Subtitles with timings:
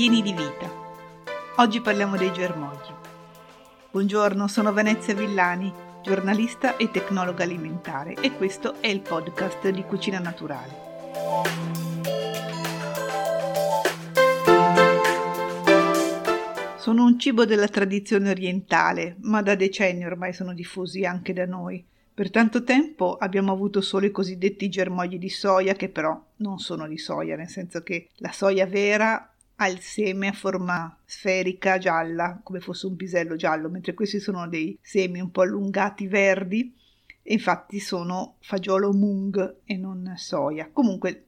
[0.00, 0.66] pieni di vita.
[1.56, 2.88] Oggi parliamo dei germogli.
[3.90, 5.70] Buongiorno, sono Venezia Villani,
[6.02, 10.72] giornalista e tecnologa alimentare e questo è il podcast di Cucina Naturale.
[16.78, 21.84] Sono un cibo della tradizione orientale, ma da decenni ormai sono diffusi anche da noi.
[22.14, 26.88] Per tanto tempo abbiamo avuto solo i cosiddetti germogli di soia, che però non sono
[26.88, 29.29] di soia, nel senso che la soia vera
[29.62, 34.78] ha seme a forma sferica gialla, come fosse un pisello giallo, mentre questi sono dei
[34.80, 36.74] semi un po' allungati verdi
[37.22, 40.70] e infatti sono fagiolo mung e non soia.
[40.72, 41.24] Comunque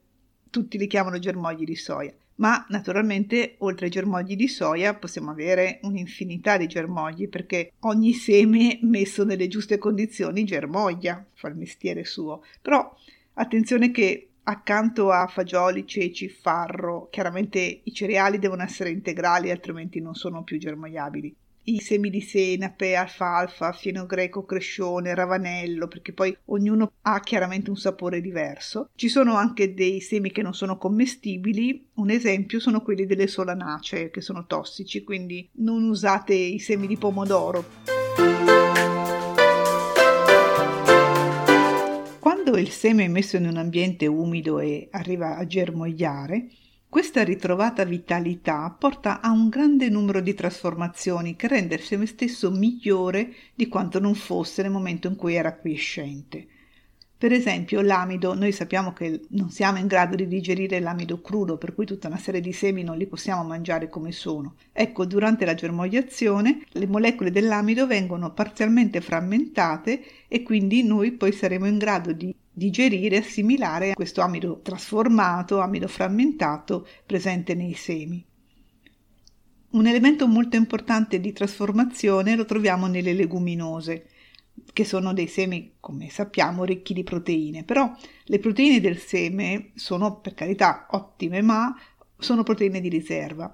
[0.49, 5.79] tutti li chiamano germogli di soia ma naturalmente oltre ai germogli di soia possiamo avere
[5.83, 12.43] un'infinità di germogli perché ogni seme messo nelle giuste condizioni germoglia, fa il mestiere suo.
[12.61, 12.95] Però
[13.33, 20.15] attenzione che accanto a fagioli, ceci, farro, chiaramente i cereali devono essere integrali altrimenti non
[20.15, 26.91] sono più germogliabili i semi di senape, alfalfa, fieno greco, crescione, ravanello, perché poi ognuno
[27.01, 28.89] ha chiaramente un sapore diverso.
[28.95, 34.09] Ci sono anche dei semi che non sono commestibili, un esempio sono quelli delle solanacee
[34.09, 38.02] che sono tossici, quindi non usate i semi di pomodoro.
[42.53, 46.49] Quando il seme è messo in un ambiente umido e arriva a germogliare,
[46.87, 52.51] questa ritrovata vitalità porta a un grande numero di trasformazioni che rende il seme stesso
[52.51, 56.45] migliore di quanto non fosse nel momento in cui era quiescente.
[57.17, 61.73] Per esempio, l'amido, noi sappiamo che non siamo in grado di digerire l'amido crudo, per
[61.73, 64.57] cui tutta una serie di semi non li possiamo mangiare come sono.
[64.71, 71.65] Ecco, durante la germogliazione le molecole dell'amido vengono parzialmente frammentate e quindi noi poi saremo
[71.65, 78.23] in grado di digerire e assimilare questo amido trasformato, amido frammentato presente nei semi.
[79.71, 84.07] Un elemento molto importante di trasformazione lo troviamo nelle leguminose
[84.71, 87.63] che sono dei semi, come sappiamo, ricchi di proteine.
[87.63, 87.91] Però
[88.25, 91.75] le proteine del seme sono, per carità, ottime, ma
[92.17, 93.51] sono proteine di riserva.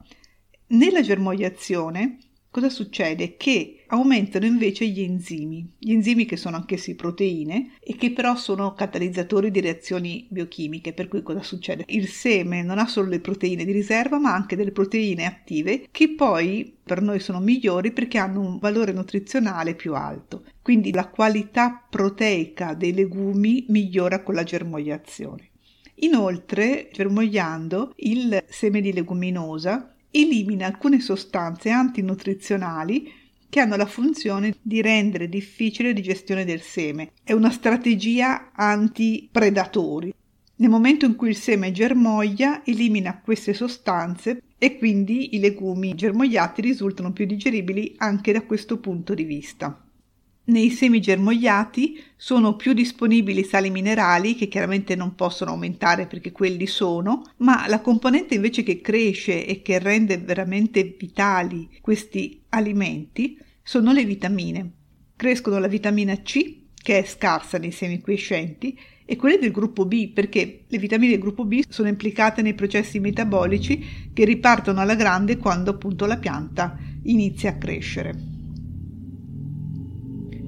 [0.68, 2.18] Nella germogliazione
[2.50, 3.38] cosa succede?
[3.38, 8.74] Che aumentano invece gli enzimi, gli enzimi che sono anch'essi proteine e che però sono
[8.74, 11.86] catalizzatori di reazioni biochimiche, per cui cosa succede?
[11.88, 16.10] Il seme non ha solo le proteine di riserva, ma anche delle proteine attive che
[16.10, 20.44] poi per noi sono migliori perché hanno un valore nutrizionale più alto.
[20.62, 25.50] Quindi la qualità proteica dei legumi migliora con la germogliazione.
[26.02, 33.12] Inoltre, germogliando, il seme di leguminosa elimina alcune sostanze antinutrizionali
[33.50, 37.12] che hanno la funzione di rendere difficile la digestione del seme.
[37.24, 40.14] È una strategia antipredatori.
[40.58, 46.62] Nel momento in cui il seme germoglia, elimina queste sostanze e quindi i legumi germogliati
[46.62, 49.84] risultano più digeribili anche da questo punto di vista.
[50.50, 56.66] Nei semi germogliati sono più disponibili sali minerali che chiaramente non possono aumentare perché quelli
[56.66, 63.92] sono, ma la componente invece che cresce e che rende veramente vitali questi alimenti sono
[63.92, 64.72] le vitamine.
[65.16, 70.12] Crescono la vitamina C, che è scarsa nei semi quiescenti, e quelle del gruppo B,
[70.12, 75.38] perché le vitamine del gruppo B sono implicate nei processi metabolici che ripartono alla grande
[75.38, 78.39] quando appunto la pianta inizia a crescere.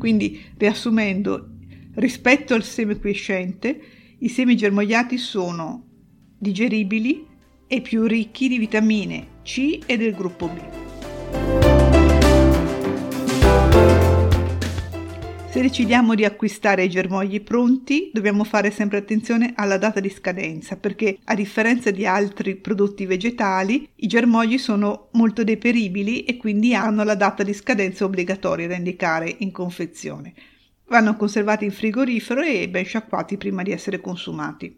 [0.02, 1.48] Quindi, riassumendo,
[1.94, 3.80] rispetto al seme quiescente,
[4.18, 5.86] i semi germogliati sono
[6.40, 7.24] digeribili
[7.68, 11.71] e più ricchi di vitamine C e del gruppo B.
[15.52, 20.78] Se decidiamo di acquistare i germogli pronti, dobbiamo fare sempre attenzione alla data di scadenza,
[20.78, 27.04] perché a differenza di altri prodotti vegetali, i germogli sono molto deperibili e quindi hanno
[27.04, 30.34] la data di scadenza obbligatoria da indicare in confezione.
[30.88, 34.74] Vanno conservati in frigorifero e ben sciacquati prima di essere consumati.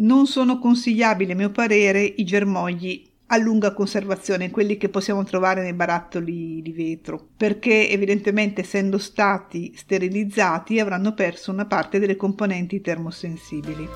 [0.00, 5.62] Non sono consigliabili, a mio parere, i germogli a lunga conservazione, quelli che possiamo trovare
[5.62, 12.80] nei barattoli di vetro, perché evidentemente essendo stati sterilizzati avranno perso una parte delle componenti
[12.80, 13.88] termosensibili.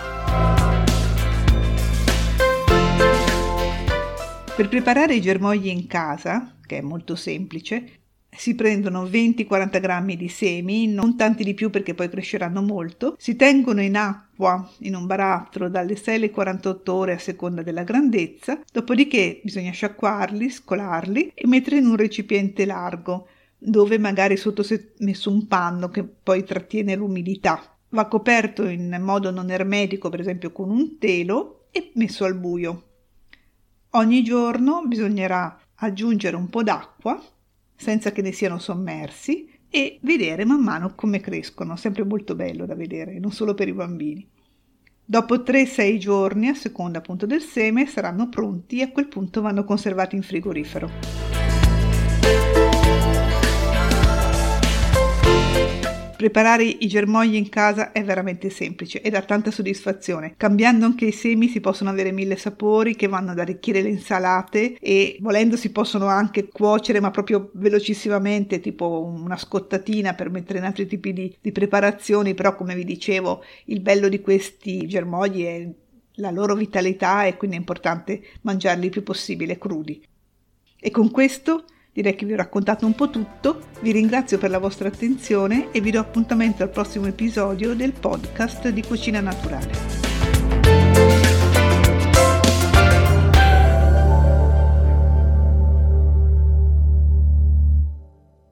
[4.55, 8.02] Per preparare i germogli in casa, che è molto semplice,
[8.35, 13.37] si prendono 20-40 grammi di semi, non tanti di più perché poi cresceranno molto, si
[13.37, 18.61] tengono in acqua in un barattolo dalle 6 alle 48 ore a seconda della grandezza,
[18.73, 24.85] dopodiché bisogna sciacquarli, scolarli e mettere in un recipiente largo, dove magari sotto si è
[24.99, 27.77] messo un panno che poi trattiene l'umidità.
[27.91, 32.83] Va coperto in modo non ermetico, per esempio con un telo, e messo al buio.
[33.91, 37.23] Ogni giorno bisognerà aggiungere un po' d'acqua
[37.83, 42.77] senza che ne siano sommersi e vedere man mano come crescono, sempre molto bello da
[42.77, 44.25] vedere, non solo per i bambini.
[45.05, 49.65] Dopo 3-6 giorni, a seconda appunto del seme, saranno pronti e a quel punto vanno
[49.65, 51.42] conservati in frigorifero.
[56.23, 60.35] Preparare i germogli in casa è veramente semplice e dà tanta soddisfazione.
[60.37, 64.79] Cambiando anche i semi si possono avere mille sapori che vanno ad arricchire le insalate
[64.79, 70.65] e volendo si possono anche cuocere ma proprio velocissimamente tipo una scottatina per mettere in
[70.65, 75.69] altri tipi di, di preparazioni però come vi dicevo il bello di questi germogli è
[76.21, 80.01] la loro vitalità e quindi è importante mangiarli il più possibile crudi.
[80.79, 84.59] E con questo Direi che vi ho raccontato un po' tutto, vi ringrazio per la
[84.59, 90.12] vostra attenzione e vi do appuntamento al prossimo episodio del podcast di Cucina Naturale.